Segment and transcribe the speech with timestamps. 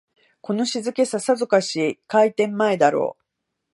[0.41, 3.23] この静けさ、さぞかし開店前だろう